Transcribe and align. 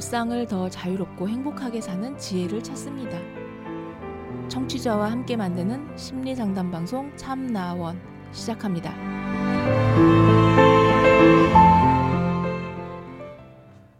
일상을 0.00 0.46
더 0.46 0.70
자유롭고 0.70 1.28
행복하게 1.28 1.82
사는 1.82 2.16
지혜를 2.16 2.62
찾습니다. 2.62 3.18
청취자와 4.48 5.10
함께 5.10 5.36
만드는 5.36 5.94
심리 5.98 6.34
상담 6.34 6.70
방송 6.70 7.14
참나원 7.18 8.00
시작합니다. 8.32 8.94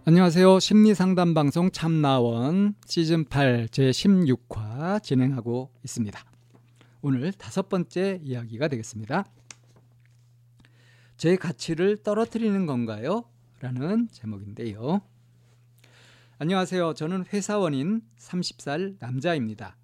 안녕하세요. 0.07 0.59
심리 0.59 0.95
상담 0.95 1.35
방송 1.35 1.71
참나원 1.71 2.77
시즌 2.87 3.27
8 3.27 3.69
제 3.71 3.91
16화 3.91 5.03
진행하고 5.03 5.71
있습니다. 5.85 6.19
오늘 7.03 7.31
다섯 7.33 7.69
번째 7.69 8.21
이야기가 8.23 8.69
되겠습니다. 8.69 9.27
제 11.19 11.37
가치를 11.37 11.99
떨어뜨리는 11.99 12.65
건가요? 12.65 13.25
라는 13.61 14.09
제목인데요. 14.11 15.03
안녕하세요. 16.43 16.95
저는 16.95 17.27
회사원인 17.27 18.01
30살 18.17 18.97
남자입니다. 18.99 19.77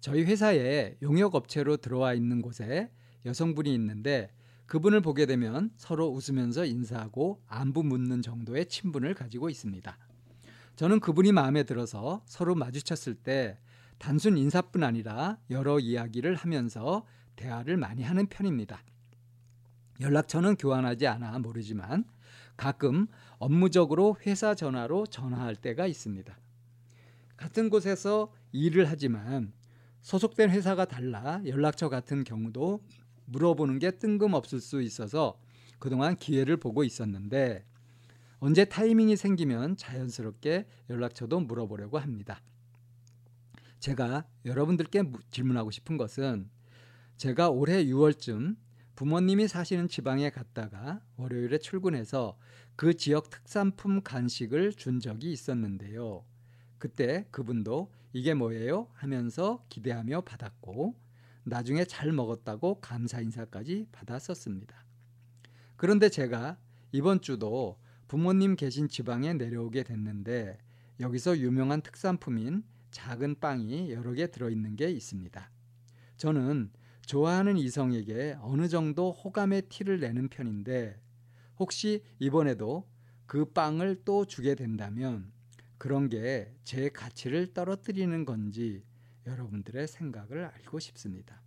저희 0.00 0.24
회사에 0.24 0.96
용역업체로 1.02 1.76
들어와 1.76 2.14
있는 2.14 2.40
곳에 2.40 2.90
여성분이 3.26 3.74
있는데 3.74 4.30
그분을 4.64 5.02
보게 5.02 5.26
되면 5.26 5.70
서로 5.76 6.08
웃으면서 6.08 6.64
인사하고 6.64 7.42
안부 7.46 7.84
묻는 7.84 8.22
정도의 8.22 8.70
친분을 8.70 9.12
가지고 9.12 9.50
있습니다. 9.50 9.98
저는 10.76 10.98
그분이 10.98 11.32
마음에 11.32 11.62
들어서 11.62 12.22
서로 12.24 12.54
마주쳤을 12.54 13.14
때 13.14 13.58
단순 13.98 14.38
인사뿐 14.38 14.82
아니라 14.82 15.36
여러 15.50 15.78
이야기를 15.78 16.36
하면서 16.36 17.04
대화를 17.36 17.76
많이 17.76 18.02
하는 18.02 18.28
편입니다. 18.28 18.82
연락처는 20.02 20.56
교환하지 20.56 21.06
않아 21.06 21.38
모르지만 21.38 22.04
가끔 22.56 23.06
업무적으로 23.38 24.16
회사 24.26 24.54
전화로 24.54 25.06
전화할 25.06 25.56
때가 25.56 25.86
있습니다. 25.86 26.36
같은 27.36 27.70
곳에서 27.70 28.32
일을 28.52 28.88
하지만 28.88 29.52
소속된 30.02 30.50
회사가 30.50 30.84
달라 30.84 31.40
연락처 31.46 31.88
같은 31.88 32.24
경우도 32.24 32.84
물어보는 33.26 33.78
게 33.78 33.92
뜬금없을 33.92 34.60
수 34.60 34.82
있어서 34.82 35.40
그동안 35.78 36.16
기회를 36.16 36.56
보고 36.58 36.84
있었는데 36.84 37.64
언제 38.38 38.64
타이밍이 38.64 39.16
생기면 39.16 39.76
자연스럽게 39.76 40.66
연락처도 40.90 41.40
물어보려고 41.40 41.98
합니다. 41.98 42.42
제가 43.78 44.26
여러분들께 44.44 45.04
질문하고 45.30 45.70
싶은 45.70 45.96
것은 45.96 46.50
제가 47.16 47.50
올해 47.50 47.84
6월쯤 47.84 48.56
부모님이 49.02 49.48
사시는 49.48 49.88
지방에 49.88 50.30
갔다가 50.30 51.00
월요일에 51.16 51.58
출근해서 51.58 52.38
그 52.76 52.94
지역 52.94 53.30
특산품 53.30 54.00
간식을 54.00 54.74
준 54.74 55.00
적이 55.00 55.32
있었는데요. 55.32 56.24
그때 56.78 57.26
그분도 57.32 57.92
이게 58.12 58.32
뭐예요? 58.32 58.86
하면서 58.92 59.64
기대하며 59.70 60.20
받았고 60.20 60.94
나중에 61.42 61.84
잘 61.84 62.12
먹었다고 62.12 62.78
감사 62.80 63.20
인사까지 63.20 63.88
받았었습니다. 63.90 64.84
그런데 65.74 66.08
제가 66.08 66.56
이번 66.92 67.20
주도 67.22 67.80
부모님 68.06 68.54
계신 68.54 68.88
지방에 68.88 69.34
내려오게 69.34 69.82
됐는데 69.82 70.58
여기서 71.00 71.38
유명한 71.38 71.80
특산품인 71.82 72.62
작은 72.92 73.40
빵이 73.40 73.90
여러 73.90 74.12
개 74.12 74.30
들어있는 74.30 74.76
게 74.76 74.92
있습니다. 74.92 75.50
저는 76.18 76.70
좋아하는 77.06 77.56
이성에게 77.56 78.36
어느 78.40 78.68
정도 78.68 79.12
호감의 79.12 79.62
티를 79.68 80.00
내는 80.00 80.28
편인데 80.28 81.00
혹시 81.58 82.02
이번에도 82.18 82.88
그 83.26 83.46
빵을 83.46 84.02
또 84.04 84.24
주게 84.24 84.54
된다면 84.54 85.32
그런 85.78 86.08
게 86.08 86.52
제 86.64 86.88
가치를 86.88 87.52
떨어뜨리는 87.54 88.24
건지 88.24 88.84
여러분들의 89.26 89.86
생각을 89.88 90.44
알고 90.46 90.78
싶습니다. 90.78 91.42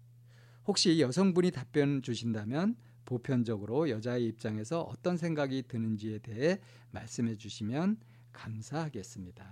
혹시 0.68 1.00
여성분이 1.00 1.52
답변 1.52 2.02
주신다면 2.02 2.76
보편적으로 3.06 3.90
여자의 3.90 4.26
입장에서 4.28 4.82
어떤 4.82 5.18
생각이 5.18 5.64
드는지에 5.68 6.20
대해 6.20 6.60
말씀해 6.92 7.36
주시면 7.38 7.98
감사하겠습니다. 8.34 9.46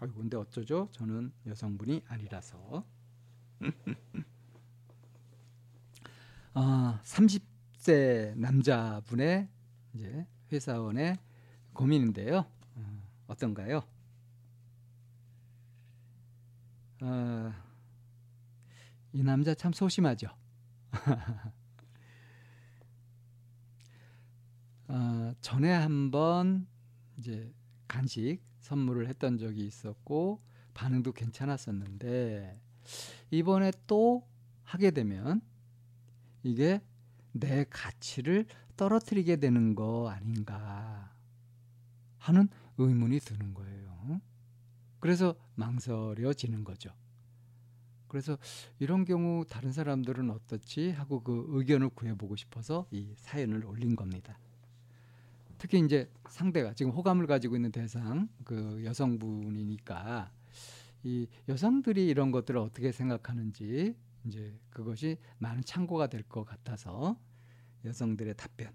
아이고 0.00 0.14
근데 0.14 0.36
어쩌죠? 0.36 0.88
저는 0.92 1.32
여성분이 1.46 2.02
아니라서. 2.06 2.84
아, 6.60 6.98
30세 7.04 8.34
남자분의 8.36 9.48
이제 9.94 10.26
회사원의 10.50 11.16
고민인데요. 11.72 12.46
어, 12.74 13.02
어떤가요? 13.28 13.84
어, 17.00 17.52
이 19.12 19.22
남자 19.22 19.54
참 19.54 19.72
소심하죠. 19.72 20.26
어, 24.88 25.32
전에 25.40 25.72
한번 25.72 26.66
이제 27.18 27.54
간식 27.86 28.40
선물을 28.58 29.06
했던 29.06 29.38
적이 29.38 29.64
있었고 29.64 30.42
반응도 30.74 31.12
괜찮았었는데 31.12 32.60
이번에 33.30 33.70
또 33.86 34.26
하게 34.64 34.90
되면 34.90 35.40
이게 36.42 36.80
내 37.32 37.64
가치를 37.68 38.46
떨어뜨리게 38.76 39.36
되는 39.36 39.74
거 39.74 40.08
아닌가 40.08 41.12
하는 42.18 42.48
의문이 42.78 43.20
드는 43.20 43.54
거예요. 43.54 44.20
그래서 45.00 45.34
망설여지는 45.54 46.64
거죠. 46.64 46.90
그래서 48.08 48.38
이런 48.78 49.04
경우 49.04 49.44
다른 49.48 49.72
사람들은 49.72 50.30
어떻지 50.30 50.90
하고 50.90 51.22
그 51.22 51.44
의견을 51.50 51.90
구해보고 51.90 52.36
싶어서 52.36 52.86
이 52.90 53.14
사연을 53.16 53.66
올린 53.66 53.94
겁니다. 53.94 54.38
특히 55.58 55.80
이제 55.80 56.10
상대가 56.28 56.72
지금 56.72 56.92
호감을 56.92 57.26
가지고 57.26 57.56
있는 57.56 57.70
대상 57.70 58.28
그 58.44 58.82
여성분이니까 58.84 60.30
이 61.04 61.26
여성들이 61.48 62.06
이런 62.06 62.30
것들을 62.30 62.58
어떻게 62.58 62.92
생각하는지 62.92 63.94
이제 64.24 64.58
그것이 64.70 65.18
많은 65.38 65.62
참고가 65.64 66.06
될 66.08 66.22
것 66.24 66.44
같아서 66.44 67.18
여성들의 67.84 68.34
답변, 68.36 68.72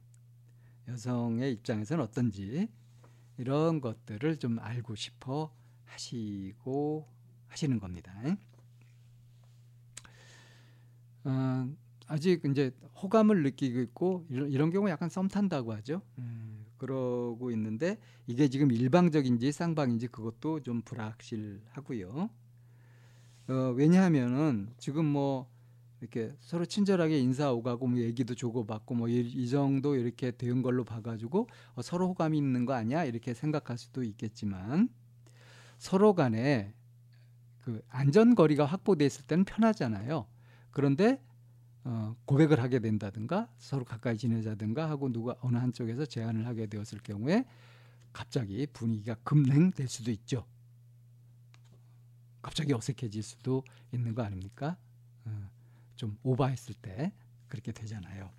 여성의 0.87 1.51
입장에서는 1.53 2.03
어떤지 2.03 2.67
이런 3.37 3.81
것들을 3.81 4.37
좀 4.37 4.59
알고 4.59 4.95
싶어 4.95 5.53
하시고 5.85 7.07
하시는 7.47 7.79
겁니다. 7.79 8.13
어, 11.25 11.69
아직 12.07 12.43
이제 12.45 12.71
호감을 13.01 13.43
느끼고 13.43 13.79
있고 13.81 14.25
이런, 14.29 14.49
이런 14.51 14.69
경우 14.71 14.89
약간 14.89 15.09
썸 15.09 15.27
탄다고 15.27 15.73
하죠. 15.73 16.01
음, 16.17 16.65
그러고 16.77 17.51
있는데 17.51 17.97
이게 18.27 18.47
지금 18.49 18.71
일방적인지 18.71 19.51
쌍방인지 19.51 20.07
그것도 20.07 20.61
좀 20.61 20.81
불확실하고요. 20.81 22.29
어, 23.49 23.73
왜냐하면은 23.75 24.69
지금 24.77 25.05
뭐 25.05 25.49
이렇게 26.01 26.33
서로 26.39 26.65
친절하게 26.65 27.19
인사 27.19 27.51
오가고 27.51 27.87
뭐 27.87 27.99
얘기도 27.99 28.35
주고받고 28.35 28.95
뭐 28.95 29.07
이 29.09 29.47
정도 29.49 29.95
이렇게 29.95 30.31
된 30.31 30.61
걸로 30.61 30.83
봐가지고 30.83 31.47
어, 31.75 31.81
서로 31.81 32.07
호감이 32.09 32.37
있는 32.37 32.65
거 32.65 32.73
아니야 32.73 33.05
이렇게 33.05 33.33
생각할 33.33 33.77
수도 33.77 34.03
있겠지만 34.03 34.89
서로 35.77 36.13
간에 36.13 36.73
그 37.61 37.81
안전 37.89 38.35
거리가 38.35 38.65
확보돼 38.65 39.05
있을 39.05 39.25
때는 39.25 39.45
편하잖아요. 39.45 40.27
그런데 40.71 41.21
어, 41.85 42.15
고백을 42.25 42.61
하게 42.61 42.79
된다든가 42.79 43.49
서로 43.57 43.85
가까이 43.85 44.17
지내자든가 44.17 44.89
하고 44.89 45.11
누가 45.11 45.35
어느 45.41 45.57
한쪽에서 45.57 46.05
제안을 46.05 46.45
하게 46.47 46.67
되었을 46.67 46.99
경우에 47.03 47.45
갑자기 48.13 48.67
분위기가 48.67 49.15
급냉될 49.23 49.87
수도 49.87 50.11
있죠. 50.11 50.45
갑자기 52.43 52.73
어색해질 52.73 53.23
수도 53.23 53.63
있는 53.91 54.13
거 54.13 54.21
아닙니까? 54.21 54.77
어, 55.25 55.49
좀 55.95 56.17
오버했을 56.21 56.75
때 56.75 57.11
그렇게 57.47 57.71
되잖아요. 57.71 58.29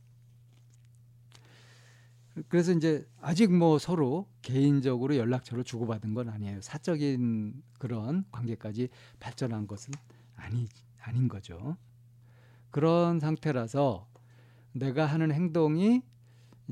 그래서 2.48 2.72
이제 2.72 3.08
아직 3.20 3.52
뭐 3.52 3.78
서로 3.78 4.28
개인적으로 4.42 5.16
연락처를 5.16 5.64
주고받은 5.64 6.14
건 6.14 6.28
아니에요. 6.28 6.60
사적인 6.60 7.62
그런 7.78 8.24
관계까지 8.30 8.88
발전한 9.20 9.66
것은 9.66 9.94
아니 10.36 10.68
아닌 11.00 11.28
거죠. 11.28 11.76
그런 12.70 13.20
상태라서 13.20 14.08
내가 14.72 15.06
하는 15.06 15.30
행동이 15.30 16.02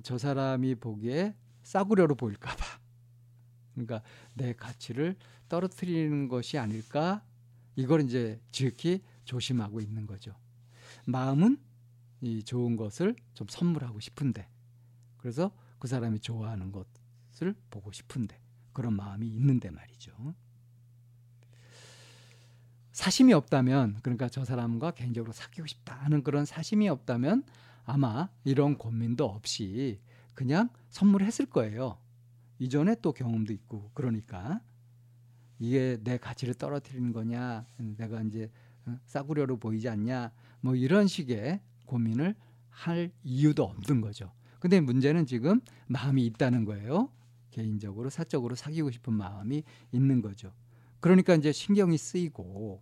저 0.02 0.18
사람이 0.18 0.74
보기에 0.76 1.36
싸구려로 1.62 2.16
보일까봐. 2.16 2.71
그러니까 3.74 4.02
내 4.34 4.52
가치를 4.52 5.16
떨어뜨리는 5.48 6.28
것이 6.28 6.58
아닐까 6.58 7.22
이걸 7.76 8.02
이제 8.02 8.40
지극히 8.50 9.02
조심하고 9.24 9.80
있는 9.80 10.06
거죠. 10.06 10.34
마음은 11.06 11.58
이 12.20 12.42
좋은 12.42 12.76
것을 12.76 13.16
좀 13.34 13.46
선물하고 13.48 14.00
싶은데 14.00 14.48
그래서 15.18 15.52
그 15.78 15.88
사람이 15.88 16.20
좋아하는 16.20 16.72
것을 16.72 17.54
보고 17.70 17.90
싶은데 17.92 18.40
그런 18.72 18.94
마음이 18.94 19.26
있는데 19.28 19.70
말이죠. 19.70 20.34
사심이 22.92 23.32
없다면 23.32 24.00
그러니까 24.02 24.28
저 24.28 24.44
사람과 24.44 24.92
개인적으로 24.92 25.32
사귀고 25.32 25.66
싶다 25.66 25.94
하는 25.94 26.22
그런 26.22 26.44
사심이 26.44 26.88
없다면 26.88 27.44
아마 27.84 28.28
이런 28.44 28.76
고민도 28.76 29.24
없이 29.24 30.00
그냥 30.34 30.68
선물했을 30.90 31.46
거예요. 31.46 31.98
이전에 32.62 32.94
또 33.02 33.12
경험도 33.12 33.52
있고 33.54 33.90
그러니까 33.92 34.60
이게 35.58 35.98
내 36.04 36.16
가치를 36.16 36.54
떨어뜨리는 36.54 37.12
거냐 37.12 37.66
내가 37.76 38.22
이제 38.22 38.52
어, 38.86 38.96
싸구려로 39.04 39.56
보이지 39.56 39.88
않냐 39.88 40.30
뭐 40.60 40.76
이런 40.76 41.08
식의 41.08 41.60
고민을 41.86 42.36
할 42.70 43.10
이유도 43.24 43.64
없는 43.64 44.00
거죠. 44.00 44.32
근데 44.60 44.80
문제는 44.80 45.26
지금 45.26 45.60
마음이 45.88 46.24
있다는 46.26 46.64
거예요. 46.64 47.10
개인적으로 47.50 48.10
사적으로 48.10 48.54
사귀고 48.54 48.92
싶은 48.92 49.12
마음이 49.12 49.64
있는 49.90 50.22
거죠. 50.22 50.52
그러니까 51.00 51.34
이제 51.34 51.50
신경이 51.50 51.98
쓰이고 51.98 52.80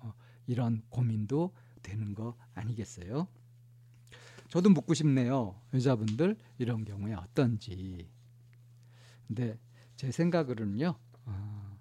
어, 0.00 0.14
이런 0.48 0.82
고민도 0.88 1.52
되는 1.82 2.16
거 2.16 2.36
아니겠어요? 2.54 3.28
저도 4.48 4.70
묻고 4.70 4.94
싶네요. 4.94 5.54
여자분들 5.72 6.36
이런 6.58 6.84
경우에 6.84 7.14
어떤지. 7.14 8.10
근데 9.34 9.58
제 9.96 10.10
생각으로는요. 10.10 10.94
어, 11.24 11.72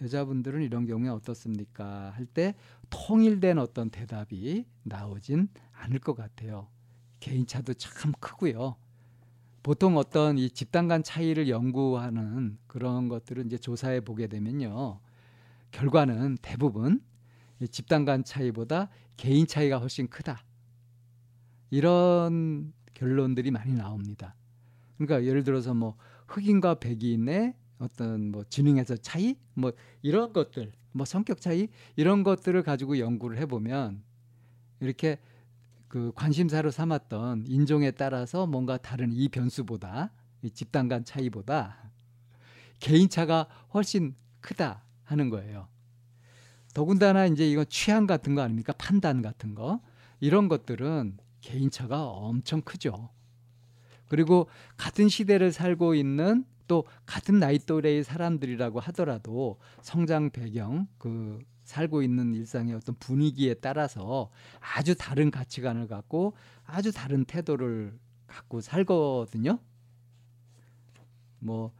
여자분들은 0.00 0.62
이런 0.62 0.86
경우에 0.86 1.08
어떻습니까? 1.08 2.12
할 2.12 2.26
때 2.26 2.54
통일된 2.90 3.58
어떤 3.58 3.90
대답이 3.90 4.64
나오진 4.84 5.48
않을 5.72 5.98
것 5.98 6.14
같아요. 6.14 6.68
개인차도 7.18 7.74
참 7.74 8.12
크고요. 8.20 8.76
보통 9.64 9.96
어떤 9.96 10.38
이 10.38 10.48
집단 10.48 10.86
간 10.86 11.02
차이를 11.02 11.48
연구하는 11.48 12.56
그런 12.68 13.08
것들을 13.08 13.44
이제 13.46 13.58
조사해 13.58 14.00
보게 14.02 14.28
되면요. 14.28 15.00
결과는 15.72 16.38
대부분 16.40 17.02
집단 17.72 18.04
간 18.04 18.22
차이보다 18.22 18.90
개인 19.16 19.48
차이가 19.48 19.78
훨씬 19.78 20.06
크다. 20.06 20.44
이런 21.70 22.72
결론들이 22.94 23.50
많이 23.50 23.74
나옵니다. 23.74 24.36
그러니까 24.98 25.24
예를 25.28 25.42
들어서 25.42 25.74
뭐 25.74 25.96
흑인과 26.28 26.76
백인의 26.76 27.54
어떤 27.78 28.30
뭐 28.30 28.44
지능에서 28.48 28.96
차이 28.96 29.36
뭐 29.54 29.72
이런 30.02 30.32
것들 30.32 30.72
뭐 30.92 31.04
성격 31.04 31.40
차이 31.40 31.68
이런 31.94 32.22
것들을 32.22 32.62
가지고 32.62 32.98
연구를 32.98 33.38
해보면 33.38 34.02
이렇게 34.80 35.18
그 35.88 36.12
관심사로 36.14 36.70
삼았던 36.70 37.44
인종에 37.46 37.90
따라서 37.90 38.46
뭔가 38.46 38.76
다른 38.76 39.12
이 39.12 39.28
변수보다 39.28 40.10
이 40.42 40.50
집단 40.50 40.88
간 40.88 41.04
차이보다 41.04 41.90
개인차가 42.80 43.48
훨씬 43.72 44.14
크다 44.40 44.82
하는 45.04 45.30
거예요. 45.30 45.68
더군다나 46.74 47.26
이제 47.26 47.48
이건 47.50 47.64
취향 47.68 48.06
같은 48.06 48.34
거 48.34 48.42
아닙니까? 48.42 48.74
판단 48.76 49.22
같은 49.22 49.54
거. 49.54 49.80
이런 50.20 50.48
것들은 50.48 51.16
개인차가 51.40 52.04
엄청 52.04 52.60
크죠. 52.60 53.08
그리고 54.08 54.48
같은 54.76 55.08
시대를 55.08 55.52
살고 55.52 55.94
있는 55.94 56.44
또 56.68 56.84
같은 57.06 57.38
나이 57.38 57.58
또래의 57.58 58.04
사람들이라고 58.04 58.80
하더라도 58.80 59.58
성장 59.82 60.30
배경 60.30 60.88
그 60.98 61.38
살고 61.64 62.02
있는 62.02 62.34
일상의 62.34 62.74
어떤 62.74 62.94
분위기에 62.96 63.54
따라서 63.54 64.30
아주 64.60 64.94
다른 64.96 65.30
가치관을 65.30 65.88
갖고 65.88 66.34
아주 66.64 66.92
다른 66.92 67.24
태도를 67.24 67.98
갖고 68.26 68.60
살거든요. 68.60 69.58
뭐 71.38 71.72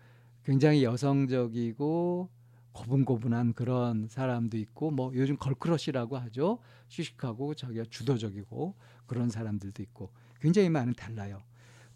굉장히 0.45 0.85
여성적이고 0.85 2.31
고분고분한 2.73 3.55
그런 3.55 4.07
사람도 4.09 4.59
있고 4.59 4.91
뭐 4.91 5.13
요즘 5.15 5.37
걸크러쉬라고 5.37 6.19
하죠. 6.19 6.59
휴식하고 6.91 7.55
자기가 7.55 7.85
주도적이고 7.91 8.75
그런 9.07 9.31
사람들도 9.31 9.83
있고 9.83 10.13
굉장히 10.41 10.69
많은 10.69 10.93
달라요. 10.93 11.43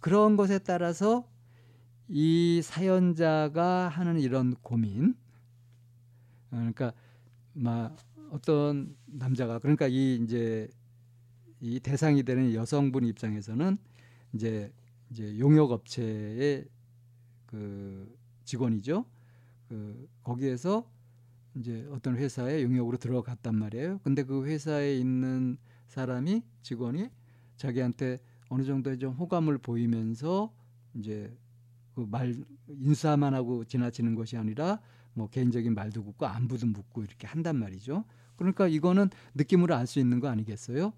그런 0.01 0.37
것에 0.37 0.59
따라서 0.59 1.29
이 2.09 2.61
사연자가 2.63 3.89
하는 3.89 4.19
이런 4.19 4.55
고민 4.63 5.15
그러니까 6.51 6.93
막 7.53 7.97
어떤 8.31 8.97
남자가 9.07 9.59
그러니까 9.59 9.87
이 9.87 10.17
이제 10.17 10.69
이 11.61 11.79
대상이 11.79 12.23
되는 12.23 12.55
여성분 12.55 13.05
입장에서는 13.05 13.79
이제 14.33 14.73
이제 15.11 15.39
용역 15.39 15.73
업체의 15.73 16.67
그 17.47 18.17
직원이죠. 18.45 19.05
그 19.69 20.09
거기에서 20.23 20.89
이제 21.57 21.87
어떤 21.91 22.17
회사에 22.17 22.63
용역으로 22.63 22.97
들어갔단 22.97 23.55
말이에요. 23.57 23.99
근데 24.03 24.23
그 24.23 24.47
회사에 24.47 24.97
있는 24.97 25.59
사람이 25.89 26.43
직원이 26.63 27.09
자기한테 27.57 28.19
어느 28.51 28.65
정도의 28.65 28.99
좀 28.99 29.15
호감을 29.15 29.59
보이면서 29.59 30.53
이제 30.95 31.37
그 31.95 32.07
말 32.07 32.35
인사만 32.69 33.35
하고 33.35 33.65
지나치는 33.65 34.15
것이 34.17 34.37
아니라 34.39 34.81
뭐 35.15 35.29
개인적인 35.29 35.75
말도 35.75 36.03
묻고 36.03 36.27
안부도 36.27 36.67
묻고 36.69 37.03
이렇게 37.05 37.27
한단 37.27 37.57
말이죠. 37.59 38.05
그러니까 38.37 38.69
이거는 38.69 39.11
느낌으로 39.35 39.75
알 39.77 39.87
수 39.87 40.01
있는 40.01 40.21
거 40.21 40.29
아니겠어요? 40.29 40.93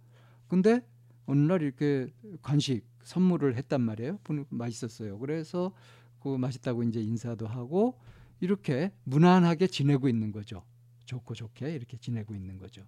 근데 0.49 0.87
어느 1.27 1.41
날 1.41 1.63
이렇게 1.63 2.09
간식 2.43 2.87
선물을 3.05 3.57
했단 3.57 3.81
말이에요. 3.83 4.21
맛있었어요. 4.51 5.19
그래서 5.19 5.73
그 6.21 6.37
맛있다고 6.37 6.85
이제 6.85 7.01
인사도 7.03 7.47
하고 7.49 7.99
이렇게 8.41 8.93
무난하게 9.05 9.67
지내고 9.69 10.09
있는 10.09 10.33
거죠. 10.33 10.65
좋고 11.07 11.35
좋게 11.35 11.75
이렇게 11.75 11.97
지내고 11.97 12.35
있는 12.35 12.59
거죠. 12.59 12.83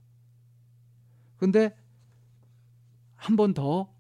근데 1.37 1.76
한 3.16 3.37
번 3.37 3.55
더 3.55 3.93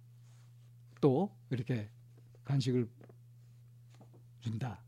또 1.04 1.30
이렇게 1.50 1.90
간식을 2.44 2.88
준다. 4.40 4.82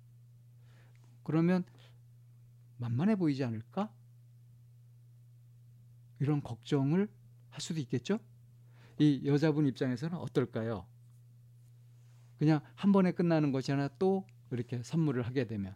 그러면 1.22 1.62
만만해 2.78 3.16
보이지 3.16 3.44
않을까? 3.44 3.94
이런 6.18 6.42
걱정을 6.42 7.10
할 7.50 7.60
수도 7.60 7.80
있겠죠? 7.80 8.18
이 8.98 9.24
여자분 9.26 9.66
입장에서는 9.66 10.16
어떨까요? 10.16 10.86
그냥 12.38 12.62
한 12.76 12.92
번에 12.92 13.12
끝나는 13.12 13.52
것이 13.52 13.70
아니라 13.72 13.90
또 13.98 14.26
이렇게 14.50 14.82
선물을 14.82 15.20
하게 15.20 15.46
되면 15.46 15.74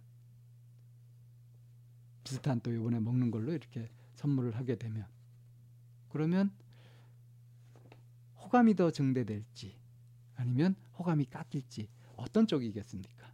비슷한 2.24 2.60
또 2.60 2.72
이번에 2.72 2.98
먹는 2.98 3.30
걸로 3.30 3.52
이렇게 3.52 3.90
선물을 4.14 4.56
하게 4.56 4.76
되면 4.76 5.06
그러면 6.08 6.50
호감이 8.38 8.74
더 8.74 8.90
증대될지 8.90 9.79
아니면 10.40 10.74
호감이 10.98 11.26
깎일지 11.26 11.88
어떤 12.16 12.46
쪽이겠습니까? 12.46 13.30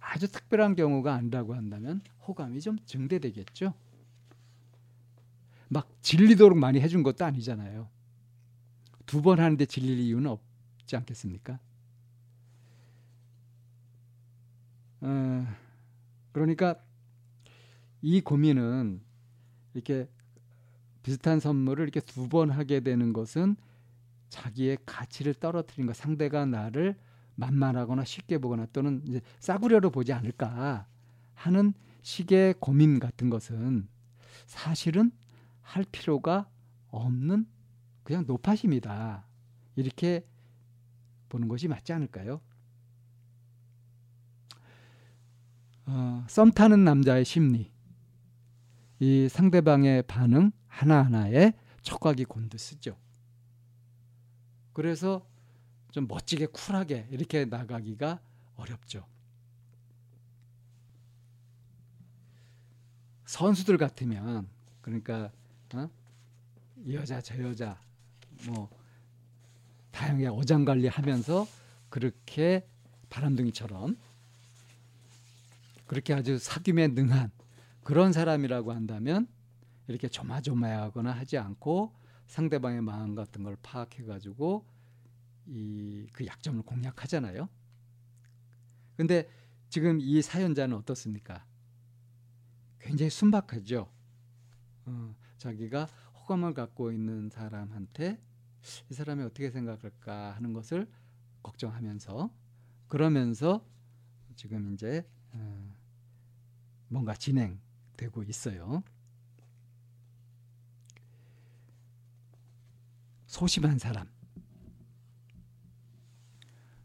아주 0.00 0.30
특별한 0.30 0.74
경우가 0.74 1.14
아니라고 1.14 1.54
한다면 1.54 2.02
호감이 2.26 2.60
좀 2.60 2.78
증대되겠죠. 2.84 3.72
막 5.68 5.88
질리도록 6.02 6.58
많이 6.58 6.80
해준 6.80 7.02
것도 7.02 7.24
아니잖아요. 7.24 7.88
두 9.06 9.22
번 9.22 9.40
하는데 9.40 9.64
질릴 9.66 9.98
이유는 10.00 10.30
없지 10.30 10.96
않겠습니까? 10.96 11.58
어, 15.00 15.46
그러니까 16.32 16.76
이 18.00 18.20
고민은 18.20 19.00
이렇게 19.74 20.08
비슷한 21.02 21.40
선물을 21.40 21.82
이렇게 21.84 22.00
두 22.00 22.28
번 22.28 22.50
하게 22.50 22.80
되는 22.80 23.12
것은 23.12 23.56
자기의 24.32 24.78
가치를 24.86 25.34
떨어뜨린 25.34 25.86
것, 25.86 25.94
상대가 25.94 26.46
나를 26.46 26.96
만만하거나 27.34 28.02
쉽게 28.04 28.38
보거나 28.38 28.66
또는 28.72 29.02
이제 29.06 29.20
싸구려로 29.40 29.90
보지 29.90 30.14
않을까 30.14 30.86
하는 31.34 31.74
식의 32.00 32.54
고민 32.58 32.98
같은 32.98 33.28
것은 33.28 33.88
사실은 34.46 35.12
할 35.60 35.84
필요가 35.84 36.48
없는 36.88 37.46
그냥 38.04 38.24
노파심이다. 38.26 39.26
이렇게 39.76 40.26
보는 41.28 41.48
것이 41.48 41.68
맞지 41.68 41.92
않을까요? 41.92 42.40
어, 45.84 46.24
썸 46.26 46.52
타는 46.52 46.84
남자의 46.84 47.26
심리, 47.26 47.70
이 48.98 49.28
상대방의 49.28 50.04
반응 50.04 50.52
하나하나에 50.68 51.52
촉각이 51.82 52.24
곤두쓰죠. 52.24 53.01
그래서 54.72 55.26
좀 55.90 56.06
멋지게 56.08 56.46
쿨하게 56.46 57.08
이렇게 57.10 57.44
나가기가 57.44 58.20
어렵죠. 58.56 59.06
선수들 63.26 63.78
같으면 63.78 64.48
그러니까 64.80 65.30
어? 65.74 65.88
이 66.84 66.94
여자 66.94 67.20
저 67.20 67.38
여자 67.42 67.80
뭐 68.46 68.68
다양하게 69.90 70.26
어장관리하면서 70.28 71.46
그렇게 71.88 72.66
바람둥이처럼 73.10 73.96
그렇게 75.86 76.14
아주 76.14 76.36
사귐에 76.36 76.92
능한 76.94 77.30
그런 77.82 78.12
사람이라고 78.12 78.72
한다면 78.72 79.28
이렇게 79.88 80.08
조마조마하거나 80.08 81.12
하지 81.12 81.36
않고 81.36 81.92
상대방의 82.32 82.80
마음 82.80 83.14
같은 83.14 83.42
걸 83.42 83.56
파악해 83.62 84.04
가지고 84.04 84.66
이 85.46 86.06
그 86.12 86.26
약점을 86.26 86.62
공략하잖아요. 86.62 87.48
근데 88.96 89.28
지금 89.68 90.00
이 90.00 90.22
사연자는 90.22 90.76
어떻습니까? 90.76 91.44
굉장히 92.78 93.10
순박하죠. 93.10 93.90
어, 94.86 95.14
자기가 95.38 95.84
호감을 96.20 96.54
갖고 96.54 96.92
있는 96.92 97.28
사람한테 97.30 98.20
이 98.90 98.94
사람이 98.94 99.22
어떻게 99.24 99.50
생각할까 99.50 100.32
하는 100.32 100.52
것을 100.52 100.88
걱정하면서 101.42 102.32
그러면서 102.88 103.66
지금 104.36 104.72
이제 104.72 105.06
어, 105.32 105.76
뭔가 106.88 107.14
진행되고 107.14 108.22
있어요. 108.24 108.82
소심한 113.32 113.78
사람. 113.78 114.06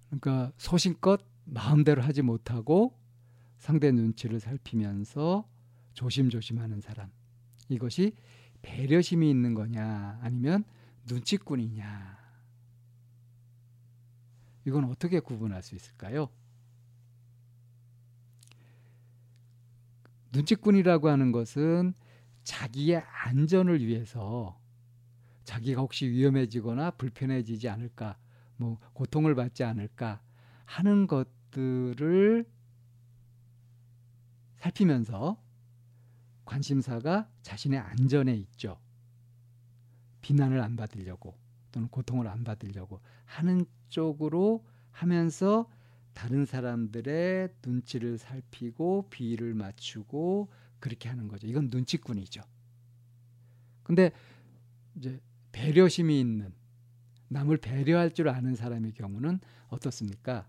그러니까 0.06 0.54
소신껏 0.56 1.20
마음대로 1.44 2.01
하지 2.01 2.22
못하고 2.22 2.98
상대 3.58 3.92
눈치를 3.92 4.39
살피면서 4.39 5.46
조심조심하는 5.94 6.80
사람. 6.80 7.12
이것이 7.68 8.13
배려심이 8.62 9.30
있는 9.30 9.56
거냐 9.56 10.20
아니면 10.22 10.63
눈치꾼이냐. 11.10 12.18
이건 14.63 14.86
어떻게 14.86 15.20
구분할 15.20 15.62
수 15.62 15.75
있을까요? 15.75 16.30
눈치꾼이라고 20.32 21.10
하는 21.10 21.34
것은 21.34 21.94
자기의 22.46 23.04
안전을 23.25 23.86
위해서 23.86 24.58
자기가 25.48 25.80
혹시 25.80 26.10
위험해지거나 26.10 26.92
불편해지지 26.92 27.70
않을까, 27.70 28.18
뭐 28.58 28.80
고통을 28.92 29.34
받지 29.34 29.63
않을까 29.63 30.22
하는 30.66 31.08
것들을 31.08 32.46
살피면서 34.58 35.42
관심사가 36.44 37.30
자신의 37.44 37.80
안전에 37.80 38.36
있죠. 38.36 38.77
비난을 40.20 40.60
안 40.60 40.75
받으려고 40.75 41.38
또는 41.72 41.88
고통을 41.88 42.27
안 42.27 42.44
받으려고 42.44 43.00
하는 43.24 43.66
쪽으로 43.88 44.66
하면서 44.92 45.70
다른 46.13 46.46
사람들의 46.46 47.54
눈치를 47.66 48.18
살피고 48.18 49.08
비위를 49.10 49.54
맞추고 49.54 50.50
그렇게 50.80 51.08
하는 51.08 51.30
거죠. 51.30 51.48
이건 51.48 51.70
눈치꾼이죠. 51.72 52.42
근데 53.84 54.12
이제 54.96 55.22
배려심이 55.51 56.20
있는 56.20 56.54
남을 57.30 57.58
배려할 57.58 58.12
줄 58.12 58.30
아는 58.30 58.56
사람의 58.56 58.94
경우는 58.94 59.39
어떻습니까? 59.68 60.48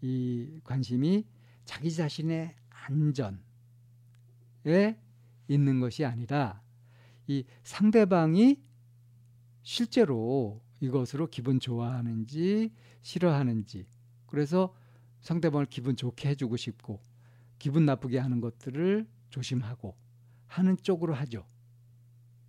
이 0.00 0.60
관심이 0.62 1.26
자기 1.64 1.92
자신의 1.92 2.54
안전에 2.70 3.40
있는 5.48 5.80
것이 5.80 6.04
아니라 6.04 6.62
이 7.26 7.44
상대방이 7.64 8.62
실제로 9.62 10.62
이것으로 10.80 11.26
기분 11.28 11.58
좋아하는지 11.58 12.72
싫어하는지 13.02 13.86
그래서 14.26 14.74
상대방을 15.22 15.66
기분 15.66 15.96
좋게 15.96 16.28
해주고 16.30 16.56
싶고 16.56 17.00
기분 17.58 17.84
나쁘게 17.84 18.18
하는 18.18 18.40
것들을 18.40 19.08
조심하고 19.30 19.96
하는 20.46 20.76
쪽으로 20.76 21.14
하죠. 21.14 21.46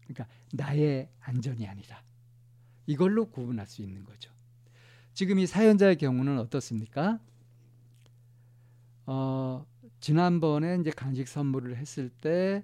그러니까 0.07 0.27
나의 0.53 1.09
안전이 1.19 1.67
아니라 1.67 2.01
이걸로 2.85 3.25
구분할 3.29 3.67
수 3.67 3.81
있는 3.81 4.03
거죠. 4.03 4.31
지금 5.13 5.39
이 5.39 5.47
사연자의 5.47 5.97
경우는 5.97 6.39
어떻습니까? 6.39 7.19
어, 9.05 9.65
지난번에 9.99 10.77
이제 10.79 10.91
간식 10.91 11.27
선물을 11.27 11.75
했을 11.77 12.09
때 12.09 12.63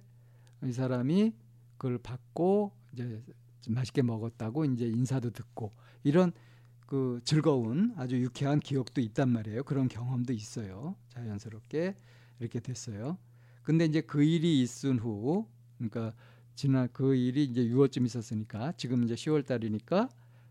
이 0.66 0.72
사람이 0.72 1.34
그걸 1.78 1.98
받고 1.98 2.72
이제 2.94 3.22
맛있게 3.68 4.02
먹었다고 4.02 4.66
이제 4.66 4.88
인사도 4.88 5.32
듣고 5.32 5.74
이런 6.04 6.32
그 6.86 7.20
즐거운 7.24 7.94
아주 7.98 8.20
유쾌한 8.22 8.60
기억도 8.60 9.02
있단 9.02 9.30
말이에요. 9.30 9.64
그런 9.64 9.88
경험도 9.88 10.34
있어요. 10.34 10.96
자연스럽게 11.10 11.96
이렇게 12.40 12.60
됐어요. 12.60 13.18
근데 13.64 13.86
이제 13.86 14.02
그 14.02 14.24
일이 14.24 14.62
있은 14.62 15.00
후 15.00 15.48
그러니까 15.78 16.14
지난 16.56 16.88
그 16.94 17.16
일이 17.16 17.44
이제 17.44 17.64
6월쯤 17.66 18.06
있었으니까 18.06 18.74
지금 18.74 19.04
이제 19.04 19.16
10월 19.16 19.46
달이니까 19.46 20.10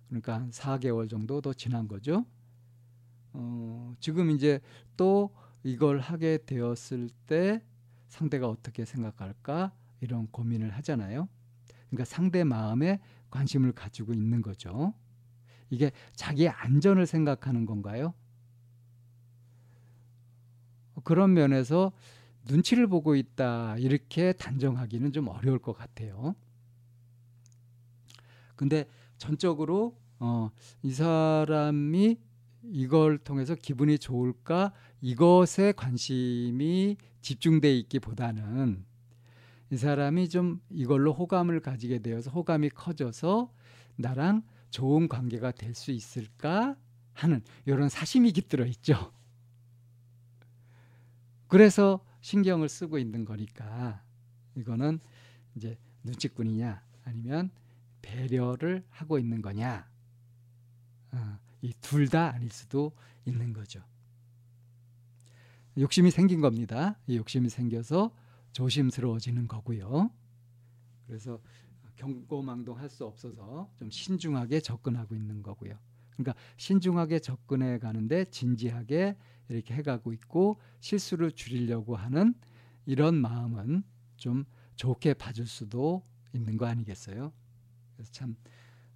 그러니까 0.09 0.35
한 0.35 0.51
4개월 0.51 1.09
정도 1.09 1.41
더 1.41 1.53
지난 1.53 1.89
거죠. 1.89 2.25
어, 3.33 3.95
지금 4.01 4.31
이제 4.31 4.61
또 4.97 5.35
이걸 5.63 6.01
하게 6.01 6.39
되었을 6.45 7.09
때 7.27 7.63
상대가 8.09 8.49
어떻게 8.49 8.85
생각할까 8.85 9.73
이런 10.01 10.27
고민을 10.31 10.71
하잖아요. 10.71 11.29
그러니까 11.89 12.05
상대 12.05 12.45
마음에 12.45 13.01
관심을 13.31 13.73
가지고 13.73 14.13
있는 14.13 14.43
거죠. 14.43 14.93
이게 15.71 15.93
자기의 16.15 16.51
안전을 16.51 17.07
생각하는 17.07 17.65
건가요? 17.65 18.13
그런 21.05 21.33
면에서 21.33 21.93
눈치를 22.49 22.87
보고 22.87 23.15
있다 23.15 23.77
이렇게 23.79 24.33
단정하기는 24.33 25.13
좀 25.13 25.29
어려울 25.29 25.59
것 25.59 25.73
같아요. 25.73 26.35
근데 28.57 28.87
전적으로 29.19 29.97
어, 30.19 30.51
이 30.83 30.93
사람이 30.93 32.19
이걸 32.65 33.19
통해서 33.19 33.55
기분이 33.55 33.99
좋을까 33.99 34.73
이것에 35.01 35.73
관심이 35.73 36.97
집중돼 37.21 37.77
있기보다는 37.79 38.85
이 39.71 39.77
사람이 39.77 40.29
좀 40.29 40.61
이걸로 40.71 41.13
호감을 41.13 41.61
가지게 41.61 42.01
되어서 42.01 42.31
호감이 42.31 42.71
커져서 42.71 43.53
나랑 43.97 44.43
좋은 44.71 45.09
관계가 45.09 45.53
될 45.53 45.75
수 45.75 45.91
있을까 45.91 46.77
하는 47.15 47.43
이런 47.67 47.89
사심이 47.89 48.33
깃들어 48.33 48.65
있죠. 48.67 49.13
그래서 51.49 52.01
신경을 52.23 52.69
쓰고 52.69 52.99
있는 52.99 53.25
거니까 53.25 54.03
이거는 54.55 55.01
이제 55.55 55.77
눈치꾼이냐 56.05 56.83
아니면 57.05 57.51
배려를 58.01 58.85
하고 58.89 59.19
있는 59.19 59.43
거냐 59.43 59.89
어, 61.13 61.39
이둘 61.61 62.09
다 62.09 62.33
아닐 62.33 62.51
수도 62.51 62.93
있는 63.27 63.53
거죠. 63.53 63.83
욕심이 65.79 66.11
생긴 66.11 66.41
겁니다. 66.41 66.99
이 67.07 67.17
욕심이 67.17 67.49
생겨서 67.49 68.15
조심스러워지는 68.53 69.49
거고요. 69.49 70.11
그래서 71.07 71.41
경고망동할 71.97 72.89
수 72.89 73.05
없어서 73.05 73.71
좀 73.77 73.91
신중하게 73.91 74.61
접근하고 74.61 75.15
있는 75.15 75.43
거고요. 75.43 75.79
그러니까 76.17 76.35
신중하게 76.57 77.21
접근해 77.21 77.79
가는데 77.79 78.25
진지하게 78.27 79.17
이렇게 79.49 79.75
해가고 79.75 80.13
있고 80.13 80.61
실수를 80.81 81.33
줄이려고 81.33 81.97
하는 81.97 82.35
이런 82.87 83.15
마음은 83.17 83.85
좀 84.17 84.45
좋게 84.77 85.15
봐줄 85.15 85.47
수도 85.47 86.03
있는 86.33 86.57
거 86.57 86.67
아니겠어요? 86.67 87.33
그래서 87.95 88.13
참 88.13 88.37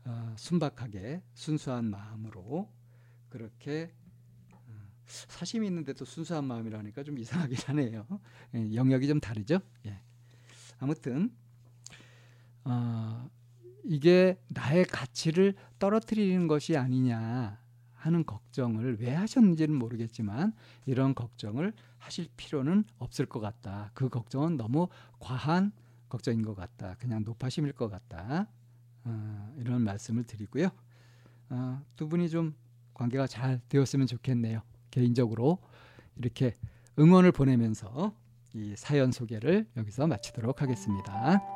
어, 0.04 0.34
순박하게 0.38 1.22
순수한 1.34 1.86
마음으로 1.86 2.70
그렇게 3.28 3.92
어, 4.52 4.58
사심이 5.06 5.66
있는데도 5.66 6.04
순수한 6.04 6.44
마음이라니까 6.44 7.02
좀 7.02 7.18
이상하긴 7.18 7.58
하네요. 7.66 8.06
예, 8.54 8.74
영역이 8.74 9.06
좀 9.08 9.20
다르죠. 9.20 9.60
예. 9.86 10.00
아무튼 10.78 11.34
어, 12.64 13.28
이게 13.86 14.38
나의 14.48 14.84
가치를 14.84 15.54
떨어뜨리는 15.78 16.46
것이 16.48 16.76
아니냐 16.76 17.58
하는 17.94 18.24
걱정을 18.24 19.00
왜 19.00 19.14
하셨는지는 19.14 19.74
모르겠지만 19.74 20.52
이런 20.86 21.14
걱정을 21.14 21.72
하실 21.98 22.28
필요는 22.36 22.84
없을 22.98 23.26
것 23.26 23.40
같다. 23.40 23.90
그 23.94 24.08
걱정은 24.08 24.56
너무 24.56 24.88
과한 25.18 25.72
걱정인 26.08 26.42
것 26.42 26.54
같다. 26.54 26.94
그냥 26.98 27.24
높아심일 27.24 27.72
것 27.72 27.88
같다. 27.88 28.48
어, 29.04 29.54
이런 29.58 29.82
말씀을 29.82 30.24
드리고요. 30.24 30.68
어, 31.50 31.82
두 31.96 32.08
분이 32.08 32.28
좀 32.28 32.54
관계가 32.94 33.26
잘 33.26 33.60
되었으면 33.68 34.06
좋겠네요. 34.06 34.62
개인적으로 34.90 35.58
이렇게 36.16 36.56
응원을 36.98 37.32
보내면서 37.32 38.14
이 38.54 38.74
사연 38.76 39.12
소개를 39.12 39.66
여기서 39.76 40.06
마치도록 40.06 40.62
하겠습니다. 40.62 41.55